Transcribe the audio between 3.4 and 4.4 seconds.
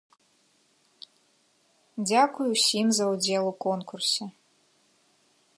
у конкурсе.